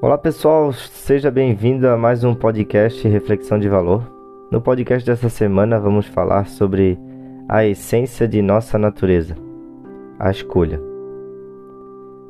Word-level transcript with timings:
Olá 0.00 0.16
pessoal, 0.16 0.72
seja 0.72 1.28
bem-vindo 1.28 1.88
a 1.88 1.96
mais 1.96 2.22
um 2.22 2.32
podcast 2.32 3.06
Reflexão 3.08 3.58
de 3.58 3.68
Valor. 3.68 4.08
No 4.48 4.60
podcast 4.60 5.04
dessa 5.04 5.28
semana 5.28 5.80
vamos 5.80 6.06
falar 6.06 6.46
sobre 6.46 6.96
a 7.48 7.66
essência 7.66 8.28
de 8.28 8.40
nossa 8.40 8.78
natureza, 8.78 9.34
a 10.16 10.30
escolha. 10.30 10.80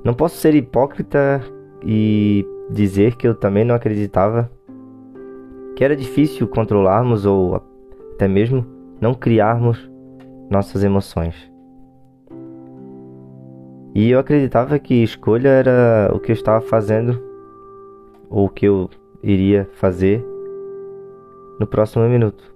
Não 0.03 0.15
posso 0.15 0.39
ser 0.39 0.55
hipócrita 0.55 1.43
e 1.85 2.43
dizer 2.71 3.17
que 3.17 3.29
eu 3.29 3.35
também 3.35 3.67
não 3.67 3.75
acreditava 3.75 4.51
que 5.77 5.85
era 5.85 5.95
difícil 5.95 6.49
controlarmos 6.49 7.27
ou 7.27 7.63
até 8.15 8.27
mesmo 8.27 8.65
não 8.99 9.13
criarmos 9.13 9.91
nossas 10.49 10.83
emoções. 10.83 11.53
E 13.95 14.11
eu 14.11 14.19
acreditava 14.19 14.79
que 14.79 15.03
escolha 15.03 15.49
era 15.51 16.11
o 16.15 16.19
que 16.19 16.33
eu 16.33 16.35
estava 16.35 16.63
fazendo 16.63 17.28
ou 18.29 18.47
o 18.47 18.49
que 18.49 18.67
eu 18.67 18.89
iria 19.23 19.69
fazer 19.75 20.25
no 21.59 21.67
próximo 21.67 22.09
minuto. 22.09 22.55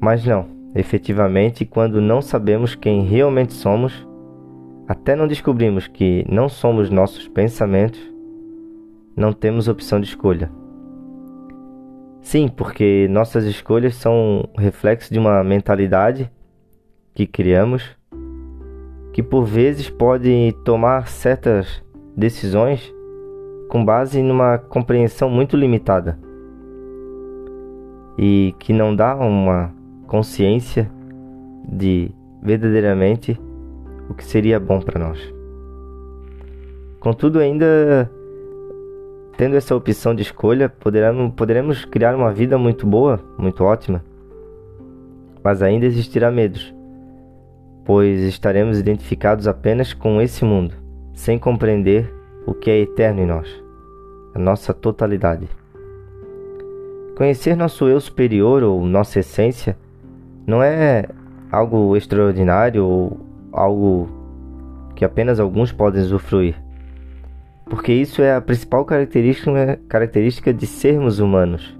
Mas 0.00 0.24
não, 0.24 0.46
efetivamente, 0.74 1.64
quando 1.64 2.00
não 2.00 2.20
sabemos 2.20 2.74
quem 2.74 3.04
realmente 3.04 3.52
somos, 3.52 4.06
até 4.86 5.16
não 5.16 5.26
descobrimos 5.26 5.86
que 5.86 6.24
não 6.28 6.48
somos 6.48 6.90
nossos 6.90 7.26
pensamentos, 7.26 8.00
não 9.16 9.32
temos 9.32 9.68
opção 9.68 10.00
de 10.00 10.06
escolha. 10.06 10.50
Sim, 12.20 12.48
porque 12.48 13.06
nossas 13.10 13.44
escolhas 13.44 13.94
são 13.94 14.48
reflexo 14.56 15.12
de 15.12 15.18
uma 15.18 15.42
mentalidade 15.44 16.30
que 17.14 17.26
criamos, 17.26 17.96
que 19.12 19.22
por 19.22 19.44
vezes 19.44 19.88
pode 19.88 20.54
tomar 20.64 21.06
certas 21.06 21.82
decisões 22.16 22.93
com 23.74 23.84
base 23.84 24.22
numa 24.22 24.56
compreensão 24.56 25.28
muito 25.28 25.56
limitada. 25.56 26.16
E 28.16 28.54
que 28.60 28.72
não 28.72 28.94
dá 28.94 29.16
uma 29.16 29.74
consciência 30.06 30.88
de 31.68 32.08
verdadeiramente 32.40 33.36
o 34.08 34.14
que 34.14 34.24
seria 34.24 34.60
bom 34.60 34.80
para 34.80 35.00
nós. 35.00 35.18
Contudo, 37.00 37.40
ainda 37.40 38.08
tendo 39.36 39.56
essa 39.56 39.74
opção 39.74 40.14
de 40.14 40.22
escolha, 40.22 40.68
poderemos, 40.68 41.34
poderemos 41.34 41.84
criar 41.84 42.14
uma 42.14 42.32
vida 42.32 42.56
muito 42.56 42.86
boa, 42.86 43.18
muito 43.36 43.64
ótima, 43.64 44.04
mas 45.42 45.62
ainda 45.62 45.84
existirá 45.84 46.30
medos, 46.30 46.72
pois 47.84 48.20
estaremos 48.20 48.78
identificados 48.78 49.48
apenas 49.48 49.92
com 49.92 50.20
esse 50.20 50.44
mundo, 50.44 50.74
sem 51.12 51.40
compreender 51.40 52.14
o 52.46 52.54
que 52.54 52.70
é 52.70 52.78
eterno 52.78 53.20
em 53.20 53.26
nós 53.26 53.63
a 54.34 54.38
nossa 54.38 54.74
totalidade. 54.74 55.48
Conhecer 57.16 57.56
nosso 57.56 57.88
eu 57.88 58.00
superior 58.00 58.64
ou 58.64 58.84
nossa 58.84 59.20
essência 59.20 59.76
não 60.46 60.62
é 60.62 61.06
algo 61.50 61.96
extraordinário 61.96 62.84
ou 62.84 63.20
algo 63.52 64.08
que 64.96 65.04
apenas 65.04 65.38
alguns 65.38 65.70
podem 65.70 66.02
usufruir, 66.02 66.56
porque 67.66 67.92
isso 67.92 68.20
é 68.20 68.34
a 68.34 68.40
principal 68.40 68.84
característica, 68.84 69.78
característica 69.88 70.52
de 70.52 70.66
sermos 70.66 71.20
humanos. 71.20 71.78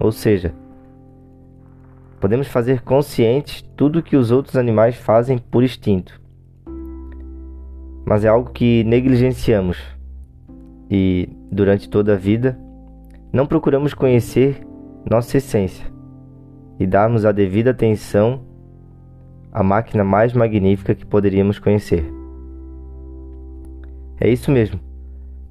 Ou 0.00 0.10
seja, 0.10 0.54
podemos 2.18 2.48
fazer 2.48 2.80
conscientes 2.80 3.62
tudo 3.76 4.02
que 4.02 4.16
os 4.16 4.30
outros 4.30 4.56
animais 4.56 4.96
fazem 4.96 5.36
por 5.36 5.62
instinto, 5.62 6.18
mas 8.06 8.24
é 8.24 8.28
algo 8.28 8.50
que 8.50 8.82
negligenciamos 8.84 9.78
e 10.94 11.26
durante 11.50 11.88
toda 11.88 12.12
a 12.12 12.16
vida, 12.16 12.58
não 13.32 13.46
procuramos 13.46 13.94
conhecer 13.94 14.60
nossa 15.10 15.38
essência 15.38 15.86
e 16.78 16.86
darmos 16.86 17.24
a 17.24 17.32
devida 17.32 17.70
atenção 17.70 18.42
à 19.50 19.62
máquina 19.62 20.04
mais 20.04 20.34
magnífica 20.34 20.94
que 20.94 21.06
poderíamos 21.06 21.58
conhecer. 21.58 22.04
É 24.20 24.28
isso 24.28 24.50
mesmo. 24.50 24.78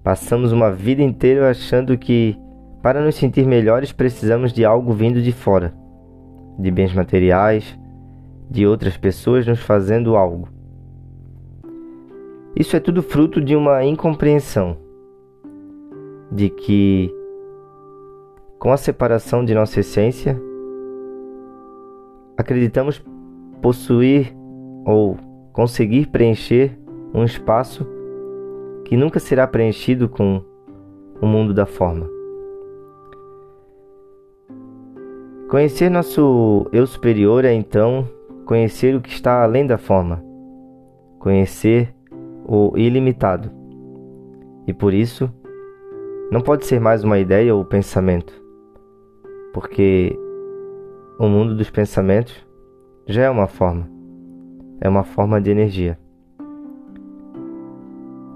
Passamos 0.03 0.51
uma 0.51 0.71
vida 0.71 1.01
inteira 1.01 1.49
achando 1.49 1.97
que, 1.97 2.37
para 2.83 3.03
nos 3.03 3.15
sentir 3.15 3.47
melhores, 3.47 3.91
precisamos 3.91 4.53
de 4.53 4.63
algo 4.63 4.93
vindo 4.93 5.23
de 5.23 5.31
fora, 5.31 5.73
de 6.59 6.69
bens 6.69 6.93
materiais, 6.93 7.79
de 8.47 8.67
outras 8.67 8.95
pessoas 8.95 9.47
nos 9.47 9.59
fazendo 9.59 10.15
algo. 10.15 10.47
Isso 12.55 12.75
é 12.75 12.79
tudo 12.79 13.01
fruto 13.01 13.41
de 13.41 13.55
uma 13.55 13.83
incompreensão 13.83 14.90
de 16.31 16.49
que, 16.49 17.13
com 18.57 18.71
a 18.71 18.77
separação 18.77 19.43
de 19.43 19.53
nossa 19.53 19.79
essência, 19.79 20.39
acreditamos 22.37 23.03
possuir 23.61 24.33
ou 24.85 25.17
conseguir 25.53 26.07
preencher 26.07 26.77
um 27.13 27.23
espaço 27.23 27.85
que 28.85 28.95
nunca 28.95 29.19
será 29.19 29.45
preenchido 29.45 30.07
com 30.07 30.41
o 31.21 31.25
mundo 31.27 31.53
da 31.53 31.65
forma. 31.65 32.09
Conhecer 35.49 35.89
nosso 35.89 36.65
eu 36.71 36.87
superior 36.87 37.43
é 37.43 37.53
então 37.53 38.07
conhecer 38.45 38.95
o 38.95 39.01
que 39.01 39.09
está 39.09 39.43
além 39.43 39.67
da 39.67 39.77
forma, 39.77 40.23
conhecer 41.19 41.93
o 42.45 42.77
ilimitado. 42.77 43.51
E 44.65 44.73
por 44.73 44.93
isso, 44.93 45.29
não 46.31 46.39
pode 46.39 46.65
ser 46.65 46.79
mais 46.79 47.03
uma 47.03 47.19
ideia 47.19 47.53
ou 47.53 47.65
pensamento, 47.65 48.33
porque 49.53 50.17
o 51.19 51.27
mundo 51.27 51.53
dos 51.53 51.69
pensamentos 51.69 52.33
já 53.05 53.23
é 53.23 53.29
uma 53.29 53.47
forma, 53.47 53.85
é 54.79 54.87
uma 54.87 55.03
forma 55.03 55.41
de 55.41 55.51
energia. 55.51 55.99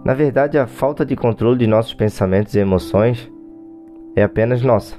Na 0.03 0.13
verdade, 0.13 0.57
a 0.57 0.67
falta 0.67 1.05
de 1.05 1.15
controle 1.15 1.57
de 1.57 1.67
nossos 1.67 1.93
pensamentos 1.93 2.53
e 2.53 2.59
emoções 2.59 3.31
é 4.13 4.23
apenas 4.23 4.61
nossa. 4.61 4.97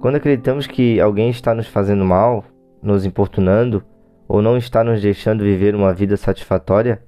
Quando 0.00 0.14
acreditamos 0.14 0.68
que 0.68 1.00
alguém 1.00 1.30
está 1.30 1.52
nos 1.52 1.66
fazendo 1.66 2.04
mal, 2.04 2.44
nos 2.80 3.04
importunando 3.04 3.82
ou 4.28 4.40
não 4.40 4.56
está 4.56 4.84
nos 4.84 5.02
deixando 5.02 5.42
viver 5.42 5.74
uma 5.74 5.92
vida 5.92 6.16
satisfatória, 6.16 7.02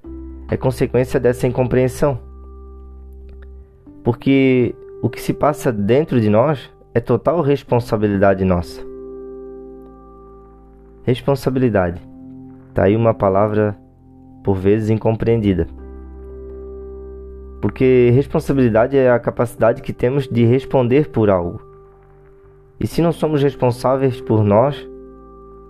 é 0.50 0.56
consequência 0.56 1.20
dessa 1.20 1.46
incompreensão 1.46 2.27
porque 4.08 4.74
o 5.02 5.10
que 5.10 5.20
se 5.20 5.34
passa 5.34 5.70
dentro 5.70 6.18
de 6.18 6.30
nós 6.30 6.72
é 6.94 6.98
total 6.98 7.42
responsabilidade 7.42 8.42
nossa. 8.42 8.80
Responsabilidade. 11.02 12.00
Tá 12.72 12.84
aí 12.84 12.96
uma 12.96 13.12
palavra 13.12 13.78
por 14.42 14.56
vezes 14.56 14.88
incompreendida. 14.88 15.66
Porque 17.60 18.08
responsabilidade 18.14 18.96
é 18.96 19.10
a 19.10 19.18
capacidade 19.18 19.82
que 19.82 19.92
temos 19.92 20.26
de 20.26 20.42
responder 20.42 21.10
por 21.10 21.28
algo. 21.28 21.60
E 22.80 22.86
se 22.86 23.02
não 23.02 23.12
somos 23.12 23.42
responsáveis 23.42 24.22
por 24.22 24.42
nós, 24.42 24.88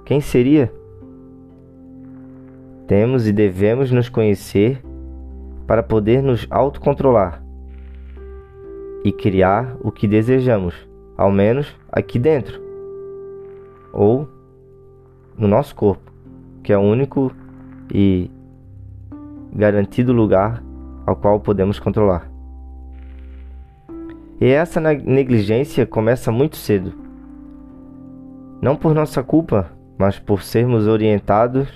quem 0.04 0.20
seria? 0.20 0.72
Temos 2.86 3.26
e 3.26 3.32
devemos 3.32 3.90
nos 3.90 4.08
conhecer 4.08 4.80
para 5.66 5.82
poder 5.82 6.22
nos 6.22 6.46
autocontrolar 6.48 7.47
e 9.08 9.12
criar 9.12 9.74
o 9.80 9.90
que 9.90 10.06
desejamos, 10.06 10.74
ao 11.16 11.32
menos 11.32 11.74
aqui 11.90 12.18
dentro, 12.18 12.60
ou 13.90 14.28
no 15.34 15.48
nosso 15.48 15.74
corpo, 15.74 16.12
que 16.62 16.74
é 16.74 16.76
o 16.76 16.82
único 16.82 17.32
e 17.90 18.30
garantido 19.50 20.12
lugar 20.12 20.62
ao 21.06 21.16
qual 21.16 21.40
podemos 21.40 21.78
controlar. 21.78 22.30
E 24.38 24.46
essa 24.46 24.78
negligência 24.78 25.86
começa 25.86 26.30
muito 26.30 26.56
cedo. 26.56 26.92
Não 28.60 28.76
por 28.76 28.94
nossa 28.94 29.22
culpa, 29.22 29.72
mas 29.98 30.18
por 30.18 30.42
sermos 30.42 30.86
orientados 30.86 31.66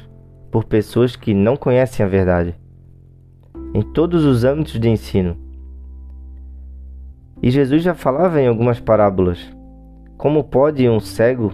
por 0.51 0.65
pessoas 0.65 1.17
que 1.17 1.33
não 1.33 1.57
conhecem 1.57 2.05
a 2.05 2.09
verdade. 2.09 2.55
Em 3.73 3.81
todos 3.81 4.23
os 4.27 4.45
âmbitos 4.45 4.79
de 4.79 4.91
ensino, 4.91 5.42
e 7.43 7.51
Jesus 7.51 7.83
já 7.83 7.93
falava 7.93 8.41
em 8.41 8.47
algumas 8.47 8.79
parábolas. 8.79 9.53
Como 10.17 10.45
pode 10.45 10.89
um 10.89 11.01
cego 11.01 11.51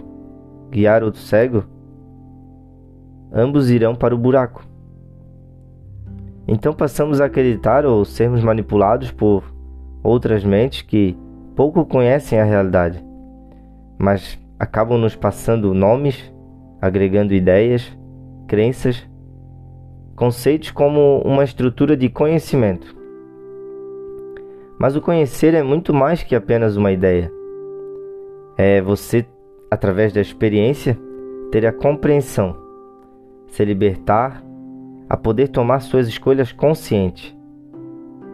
guiar 0.69 1.03
outro 1.03 1.19
cego? 1.19 1.63
Ambos 3.33 3.71
irão 3.71 3.95
para 3.95 4.13
o 4.13 4.17
buraco. 4.17 4.63
Então 6.47 6.73
passamos 6.73 7.19
a 7.19 7.25
acreditar 7.25 7.87
ou 7.87 8.05
sermos 8.05 8.43
manipulados 8.43 9.09
por 9.09 9.43
outras 10.03 10.43
mentes 10.43 10.83
que 10.83 11.17
pouco 11.55 11.83
conhecem 11.85 12.39
a 12.39 12.43
realidade, 12.43 13.03
mas 13.97 14.39
acabam 14.59 14.97
nos 14.97 15.15
passando 15.15 15.73
nomes, 15.73 16.31
agregando 16.79 17.33
ideias, 17.33 17.91
crenças, 18.47 19.07
conceitos 20.15 20.71
como 20.71 21.21
uma 21.23 21.43
estrutura 21.43 21.97
de 21.97 22.09
conhecimento 22.09 22.98
Mas 24.79 24.95
o 24.95 25.01
conhecer 25.01 25.53
é 25.53 25.61
muito 25.61 25.93
mais 25.93 26.23
que 26.23 26.33
apenas 26.33 26.77
uma 26.77 26.89
ideia. 26.93 27.29
É 28.57 28.81
você, 28.81 29.25
através 29.69 30.13
da 30.13 30.21
experiência, 30.21 30.97
ter 31.51 31.65
a 31.65 31.73
compreensão, 31.73 32.55
se 33.47 33.65
libertar, 33.65 34.41
a 35.09 35.17
poder 35.17 35.49
tomar 35.49 35.81
suas 35.81 36.07
escolhas 36.07 36.53
consciente. 36.53 37.37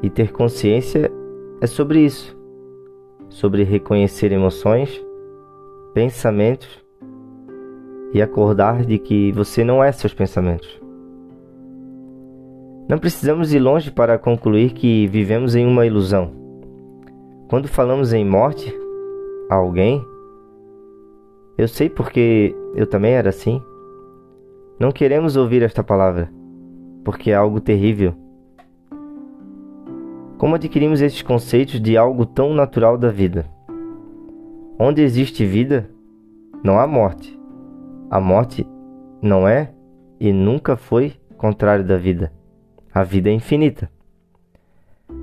E 0.03 0.09
ter 0.09 0.31
consciência 0.31 1.11
é 1.59 1.65
sobre 1.65 2.01
isso, 2.01 2.37
sobre 3.27 3.63
reconhecer 3.63 4.31
emoções, 4.31 5.03
pensamentos 5.95 6.85
e 8.13 8.21
acordar 8.21 8.85
de 8.85 8.99
que 8.99 9.31
você 9.31 9.63
não 9.63 9.83
é 9.83 9.91
seus 9.91 10.13
pensamentos. 10.13 10.84
Não 12.87 12.99
precisamos 12.99 13.51
ir 13.51 13.59
longe 13.59 13.89
para 13.89 14.19
concluir 14.19 14.71
que 14.73 15.07
vivemos 15.07 15.55
em 15.55 15.65
uma 15.65 15.87
ilusão. 15.87 16.31
Quando 17.47 17.67
falamos 17.67 18.13
em 18.13 18.23
morte 18.23 18.71
a 19.49 19.55
alguém, 19.55 20.05
eu 21.57 21.67
sei 21.67 21.89
porque 21.89 22.55
eu 22.75 22.85
também 22.85 23.13
era 23.13 23.29
assim. 23.29 23.59
Não 24.79 24.91
queremos 24.91 25.35
ouvir 25.35 25.63
esta 25.63 25.83
palavra, 25.83 26.31
porque 27.03 27.31
é 27.31 27.35
algo 27.35 27.59
terrível. 27.59 28.13
Como 30.37 30.53
adquirimos 30.53 31.01
esses 31.01 31.23
conceitos 31.23 31.81
de 31.81 31.97
algo 31.97 32.23
tão 32.23 32.53
natural 32.53 32.99
da 32.99 33.09
vida? 33.09 33.47
Onde 34.77 35.01
existe 35.01 35.43
vida, 35.43 35.89
não 36.63 36.79
há 36.79 36.85
morte. 36.85 37.35
A 38.11 38.19
morte 38.19 38.67
não 39.23 39.47
é 39.47 39.73
e 40.19 40.31
nunca 40.31 40.75
foi 40.75 41.13
contrário 41.35 41.83
da 41.83 41.97
vida. 41.97 42.31
A 42.95 43.03
vida 43.03 43.29
é 43.29 43.33
infinita. 43.33 43.89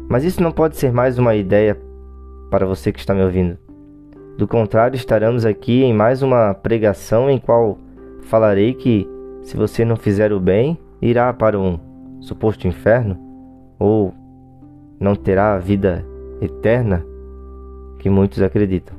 Mas 0.07 0.25
isso 0.25 0.43
não 0.43 0.53
pode 0.53 0.77
ser 0.77 0.93
mais 0.93 1.19
uma 1.19 1.35
ideia 1.35 1.75
para 2.51 2.67
você 2.67 2.93
que 2.93 2.99
está 2.99 3.15
me 3.15 3.23
ouvindo. 3.23 3.57
Do 4.37 4.47
contrário, 4.47 4.95
estaremos 4.95 5.47
aqui 5.47 5.83
em 5.83 5.95
mais 5.95 6.21
uma 6.21 6.53
pregação 6.53 7.31
em 7.31 7.39
qual 7.39 7.79
falarei 8.25 8.75
que 8.75 9.09
se 9.41 9.57
você 9.57 9.87
não 9.87 9.97
fizer 9.97 10.35
o 10.35 10.39
bem, 10.39 10.79
irá 11.01 11.33
para 11.33 11.59
um 11.59 11.81
suposto 12.21 12.69
inferno 12.69 13.19
ou 13.79 14.13
não 15.01 15.17
terá 15.17 15.55
a 15.55 15.59
vida 15.59 16.05
eterna 16.43 17.03
que 17.99 18.11
muitos 18.11 18.43
acreditam. 18.43 18.95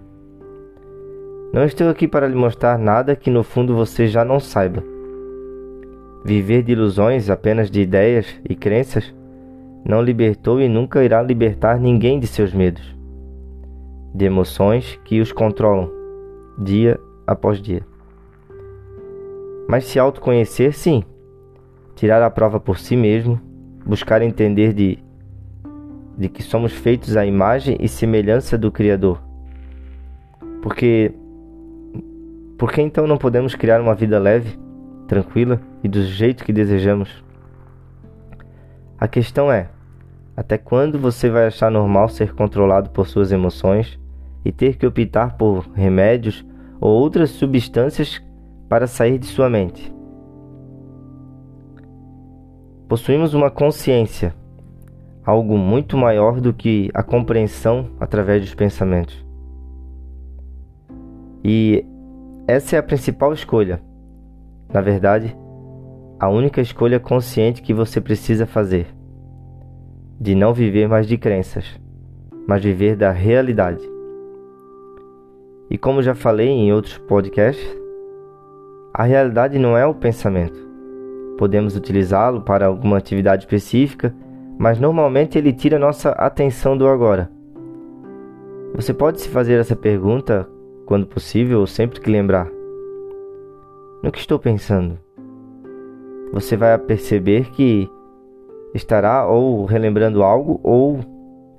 Não 1.53 1.63
estou 1.63 1.89
aqui 1.89 2.07
para 2.07 2.27
lhe 2.27 2.35
mostrar 2.35 2.79
nada 2.79 3.15
que 3.15 3.29
no 3.29 3.43
fundo 3.43 3.75
você 3.75 4.07
já 4.07 4.25
não 4.25 4.39
saiba. 4.39 4.92
Viver 6.23 6.63
de 6.63 6.71
ilusões, 6.71 7.29
apenas 7.29 7.69
de 7.69 7.81
ideias 7.81 8.27
e 8.47 8.55
crenças, 8.55 9.13
não 9.85 10.01
libertou 10.01 10.61
e 10.61 10.69
nunca 10.69 11.03
irá 11.03 11.21
libertar 11.21 11.79
ninguém 11.79 12.19
de 12.19 12.27
seus 12.27 12.53
medos, 12.53 12.95
de 14.13 14.25
emoções 14.25 14.99
que 15.03 15.19
os 15.19 15.31
controlam 15.31 15.91
dia 16.57 16.99
após 17.27 17.61
dia. 17.61 17.85
Mas 19.67 19.85
se 19.85 19.99
autoconhecer, 19.99 20.73
sim, 20.73 21.03
tirar 21.95 22.21
a 22.21 22.29
prova 22.29 22.59
por 22.59 22.77
si 22.77 22.95
mesmo, 22.95 23.39
buscar 23.85 24.21
entender 24.21 24.73
de, 24.73 24.99
de 26.17 26.29
que 26.29 26.41
somos 26.41 26.71
feitos 26.71 27.17
à 27.17 27.25
imagem 27.25 27.77
e 27.79 27.87
semelhança 27.87 28.57
do 28.57 28.71
Criador. 28.71 29.21
Porque, 30.61 31.11
por 32.57 32.71
que 32.71 32.81
então 32.81 33.05
não 33.05 33.17
podemos 33.17 33.55
criar 33.55 33.81
uma 33.81 33.93
vida 33.93 34.17
leve? 34.19 34.63
tranquila 35.07 35.61
e 35.83 35.88
do 35.88 36.01
jeito 36.03 36.44
que 36.45 36.53
desejamos. 36.53 37.24
A 38.97 39.07
questão 39.07 39.51
é: 39.51 39.69
até 40.35 40.57
quando 40.57 40.97
você 40.97 41.30
vai 41.30 41.47
achar 41.47 41.69
normal 41.69 42.07
ser 42.09 42.33
controlado 42.33 42.89
por 42.91 43.07
suas 43.07 43.31
emoções 43.31 44.00
e 44.45 44.51
ter 44.51 44.77
que 44.77 44.85
optar 44.85 45.38
por 45.38 45.68
remédios 45.74 46.45
ou 46.80 46.91
outras 46.91 47.31
substâncias 47.31 48.21
para 48.69 48.88
sair 48.88 49.19
de 49.19 49.25
sua 49.25 49.50
mente? 49.50 49.94
Possuímos 52.88 53.33
uma 53.33 53.50
consciência, 53.50 54.33
algo 55.25 55.57
muito 55.57 55.97
maior 55.97 56.39
do 56.39 56.53
que 56.53 56.89
a 56.94 57.03
compreensão 57.03 57.89
através 58.00 58.41
dos 58.41 58.53
pensamentos. 58.53 59.25
E 61.44 61.86
essa 62.47 62.75
é 62.75 62.79
a 62.79 62.83
principal 62.83 63.33
escolha 63.33 63.81
na 64.74 64.81
verdade, 64.81 65.38
a 66.23 66.29
única 66.29 66.61
escolha 66.61 67.01
consciente 67.01 67.61
que 67.61 67.73
você 67.73 67.99
precisa 67.99 68.45
fazer 68.45 68.87
de 70.17 70.33
não 70.33 70.53
viver 70.53 70.87
mais 70.87 71.05
de 71.05 71.17
crenças, 71.17 71.77
mas 72.47 72.63
viver 72.63 72.95
da 72.95 73.11
realidade. 73.11 73.81
E 75.69 75.77
como 75.77 76.01
já 76.01 76.15
falei 76.15 76.47
em 76.47 76.71
outros 76.71 76.97
podcasts, 76.97 77.67
a 78.93 79.03
realidade 79.03 79.59
não 79.59 79.77
é 79.77 79.85
o 79.85 79.93
pensamento. 79.93 80.57
Podemos 81.37 81.75
utilizá-lo 81.75 82.39
para 82.39 82.67
alguma 82.67 82.97
atividade 82.97 83.43
específica, 83.43 84.15
mas 84.57 84.79
normalmente 84.79 85.37
ele 85.37 85.51
tira 85.51 85.77
nossa 85.77 86.11
atenção 86.11 86.77
do 86.77 86.87
agora. 86.87 87.29
Você 88.73 88.93
pode 88.93 89.19
se 89.19 89.27
fazer 89.27 89.59
essa 89.59 89.75
pergunta 89.75 90.47
quando 90.85 91.05
possível 91.05 91.59
ou 91.59 91.67
sempre 91.67 91.99
que 91.99 92.09
lembrar 92.09 92.49
no 94.01 94.09
que 94.09 94.19
estou 94.19 94.39
pensando. 94.39 94.97
Você 96.33 96.57
vai 96.57 96.75
perceber 96.80 97.51
que 97.51 97.88
estará 98.74 99.27
ou 99.27 99.65
relembrando 99.65 100.24
algo 100.24 100.59
ou 100.63 101.00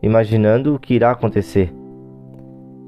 imaginando 0.02 0.74
o 0.74 0.78
que 0.80 0.94
irá 0.94 1.12
acontecer. 1.12 1.72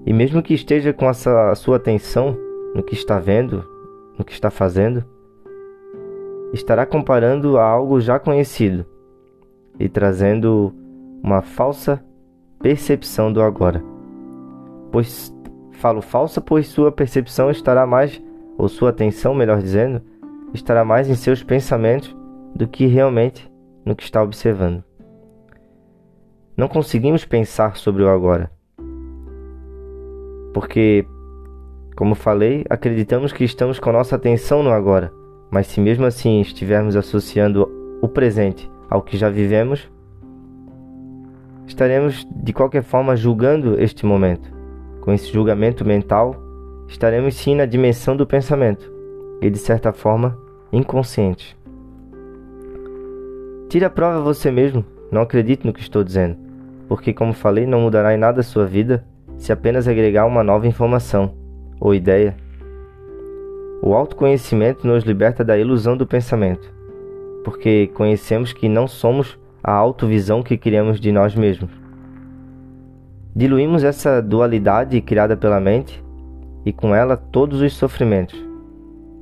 E 0.05 0.13
mesmo 0.13 0.43
que 0.43 0.53
esteja 0.53 0.93
com 0.93 1.09
essa 1.09 1.55
sua 1.55 1.77
atenção 1.77 2.37
no 2.75 2.83
que 2.83 2.95
está 2.95 3.21
vendo, 3.21 3.65
no 4.19 4.25
que 4.25 4.33
está 4.33 4.51
fazendo, 4.51 5.05
estará 6.53 6.85
comparando 6.85 7.57
a 7.57 7.65
algo 7.65 8.01
já 8.01 8.19
conhecido 8.19 8.85
e 9.79 9.89
trazendo 9.89 10.75
uma 11.23 11.41
falsa 11.41 12.05
percepção 12.61 13.33
do 13.33 13.41
agora. 13.41 13.81
Pois 14.91 15.33
falo 15.71 16.03
falsa, 16.03 16.41
pois 16.41 16.67
sua 16.67 16.91
percepção 16.91 17.49
estará 17.49 17.87
mais 17.87 18.21
ou 18.59 18.69
sua 18.69 18.91
atenção, 18.91 19.35
melhor 19.35 19.61
dizendo, 19.61 20.03
estará 20.55 20.85
mais 20.85 21.09
em 21.09 21.15
seus 21.15 21.43
pensamentos 21.43 22.15
do 22.55 22.67
que 22.67 22.87
realmente 22.87 23.51
no 23.85 23.95
que 23.95 24.03
está 24.03 24.23
observando. 24.23 24.83
Não 26.57 26.69
conseguimos 26.69 27.25
pensar 27.25 27.77
sobre 27.77 28.03
o 28.03 28.09
agora. 28.09 28.51
Porque, 30.55 31.07
como 31.95 32.15
falei, 32.15 32.65
acreditamos 32.71 33.33
que 33.33 33.45
estamos 33.45 33.79
com 33.79 33.93
nossa 33.93 34.17
atenção 34.17 34.63
no 34.63 34.71
agora, 34.71 35.13
mas 35.51 35.67
se 35.67 35.81
mesmo 35.81 36.07
assim 36.07 36.41
estivermos 36.41 36.97
associando 36.97 37.71
o 38.01 38.09
presente 38.09 38.71
ao 38.89 39.03
que 39.03 39.19
já 39.19 39.29
vivemos, 39.29 39.91
estaremos 41.67 42.27
de 42.31 42.53
qualquer 42.55 42.83
forma 42.83 43.15
julgando 43.17 43.79
este 43.79 44.07
momento. 44.07 44.51
Com 45.03 45.13
esse 45.13 45.31
julgamento 45.31 45.85
mental, 45.85 46.35
estaremos 46.89 47.35
sim 47.35 47.55
na 47.55 47.67
dimensão 47.67 48.17
do 48.17 48.27
pensamento 48.27 48.96
e, 49.41 49.51
de 49.51 49.59
certa 49.59 49.93
forma, 49.93 50.39
inconsciente. 50.73 51.57
Tire 53.69 53.85
a 53.85 53.91
prova 53.91 54.21
você 54.21 54.51
mesmo, 54.51 54.85
não 55.11 55.23
acredite 55.23 55.67
no 55.67 55.73
que 55.73 55.81
estou 55.81 56.05
dizendo, 56.05 56.37
porque, 56.89 57.13
como 57.13 57.33
falei, 57.33 57.67
não 57.67 57.81
mudará 57.81 58.15
em 58.15 58.19
nada 58.19 58.41
a 58.41 58.45
sua 58.45 58.65
vida 58.65 59.05
se 59.37 59.53
apenas 59.53 59.87
agregar 59.87 60.25
uma 60.25 60.43
nova 60.43 60.67
informação 60.67 61.35
ou 61.81 61.95
ideia. 61.95 62.37
O 63.83 63.95
autoconhecimento 63.95 64.87
nos 64.87 65.05
liberta 65.05 65.45
da 65.45 65.59
ilusão 65.59 65.97
do 65.97 66.07
pensamento, 66.07 66.73
porque 67.45 67.89
conhecemos 67.89 68.53
que 68.53 68.69
não 68.69 68.89
somos 68.89 69.39
a 69.63 69.73
autovisão 69.73 70.43
que 70.43 70.57
criamos 70.57 71.01
de 71.01 71.13
nós 71.13 71.35
mesmos. 71.35 71.71
Diluímos 73.35 73.85
essa 73.85 74.23
dualidade 74.23 75.01
criada 75.01 75.37
pela 75.37 75.61
mente 75.61 76.03
e 76.65 76.73
com 76.73 76.95
ela 76.95 77.17
todos 77.17 77.61
os 77.61 77.75
sofrimentos, 77.75 78.43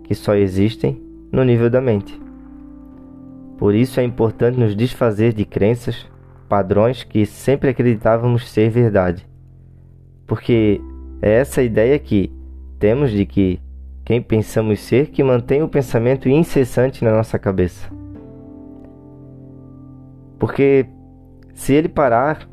que 0.05 0.15
só 0.15 0.35
existem 0.35 1.03
no 1.33 1.43
nível 1.43 1.69
da 1.69 1.81
mente. 1.81 2.21
Por 3.59 3.75
isso 3.75 3.99
é 3.99 4.05
importante 4.05 4.59
nos 4.59 4.77
desfazer 4.77 5.33
de 5.33 5.45
crenças, 5.45 6.07
padrões 6.49 7.03
que 7.03 7.27
sempre 7.27 7.71
acreditávamos 7.71 8.49
ser 8.49 8.71
verdade. 8.71 9.27
Porque 10.27 10.81
é 11.21 11.33
essa 11.33 11.63
ideia 11.63 11.99
que 11.99 12.33
temos 12.79 13.11
de 13.11 13.25
que 13.25 13.61
quem 14.05 14.21
pensamos 14.21 14.81
ser 14.81 15.09
que 15.09 15.23
mantém 15.23 15.63
o 15.63 15.69
pensamento 15.69 16.29
incessante 16.29 17.03
na 17.03 17.13
nossa 17.13 17.39
cabeça. 17.39 17.91
Porque 20.39 20.87
se 21.55 21.73
ele 21.73 21.89
parar, 21.89 22.49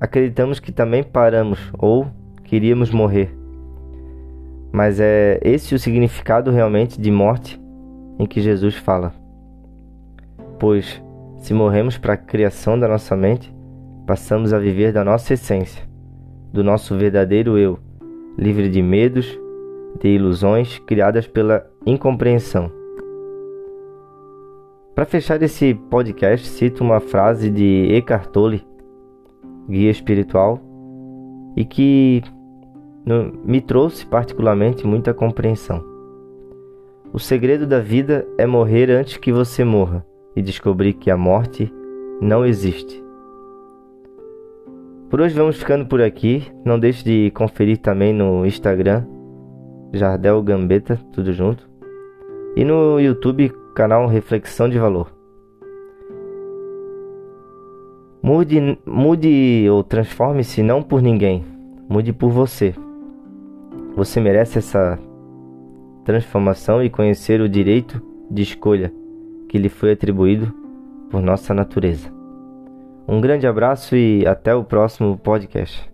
acreditamos 0.00 0.58
que 0.58 0.72
também 0.72 1.02
paramos 1.02 1.70
ou 1.76 2.06
queríamos 2.44 2.90
morrer. 2.90 3.43
Mas 4.74 4.98
é 4.98 5.38
esse 5.40 5.72
o 5.72 5.78
significado 5.78 6.50
realmente 6.50 7.00
de 7.00 7.08
morte 7.08 7.62
em 8.18 8.26
que 8.26 8.40
Jesus 8.40 8.74
fala. 8.74 9.14
Pois, 10.58 11.00
se 11.36 11.54
morremos 11.54 11.96
para 11.96 12.14
a 12.14 12.16
criação 12.16 12.76
da 12.76 12.88
nossa 12.88 13.14
mente, 13.14 13.54
passamos 14.04 14.52
a 14.52 14.58
viver 14.58 14.92
da 14.92 15.04
nossa 15.04 15.34
essência, 15.34 15.88
do 16.52 16.64
nosso 16.64 16.96
verdadeiro 16.96 17.56
eu, 17.56 17.78
livre 18.36 18.68
de 18.68 18.82
medos, 18.82 19.38
de 20.00 20.08
ilusões 20.08 20.76
criadas 20.80 21.28
pela 21.28 21.64
incompreensão. 21.86 22.68
Para 24.92 25.04
fechar 25.04 25.40
esse 25.40 25.72
podcast, 25.88 26.48
cito 26.48 26.82
uma 26.82 26.98
frase 26.98 27.48
de 27.48 27.92
Eckhart 27.92 28.26
Tolle, 28.30 28.66
guia 29.68 29.92
espiritual, 29.92 30.60
e 31.56 31.64
que 31.64 32.24
me 33.44 33.60
trouxe 33.60 34.06
particularmente 34.06 34.86
muita 34.86 35.12
compreensão. 35.12 35.84
O 37.12 37.18
segredo 37.18 37.66
da 37.66 37.80
vida 37.80 38.26
é 38.38 38.46
morrer 38.46 38.90
antes 38.90 39.18
que 39.18 39.32
você 39.32 39.62
morra 39.62 40.04
e 40.34 40.42
descobrir 40.42 40.94
que 40.94 41.10
a 41.10 41.16
morte 41.16 41.72
não 42.20 42.44
existe. 42.44 43.04
Por 45.08 45.20
hoje 45.20 45.34
vamos 45.34 45.56
ficando 45.56 45.86
por 45.86 46.02
aqui. 46.02 46.50
Não 46.64 46.76
deixe 46.76 47.04
de 47.04 47.30
conferir 47.30 47.78
também 47.78 48.12
no 48.12 48.44
Instagram, 48.44 49.04
Jardel 49.92 50.42
Gambetta, 50.42 50.98
tudo 51.12 51.32
junto. 51.32 51.70
E 52.56 52.64
no 52.64 52.98
YouTube, 52.98 53.52
canal 53.76 54.08
Reflexão 54.08 54.68
de 54.68 54.78
Valor. 54.78 55.12
Mude, 58.20 58.78
mude 58.84 59.68
ou 59.70 59.84
transforme-se 59.84 60.62
não 60.62 60.82
por 60.82 61.02
ninguém, 61.02 61.44
mude 61.88 62.12
por 62.12 62.30
você. 62.30 62.74
Você 63.96 64.20
merece 64.20 64.58
essa 64.58 64.98
transformação 66.04 66.82
e 66.82 66.90
conhecer 66.90 67.40
o 67.40 67.48
direito 67.48 68.02
de 68.30 68.42
escolha 68.42 68.92
que 69.48 69.56
lhe 69.56 69.68
foi 69.68 69.92
atribuído 69.92 70.52
por 71.10 71.22
nossa 71.22 71.54
natureza. 71.54 72.12
Um 73.06 73.20
grande 73.20 73.46
abraço 73.46 73.94
e 73.94 74.26
até 74.26 74.54
o 74.54 74.64
próximo 74.64 75.16
podcast. 75.16 75.93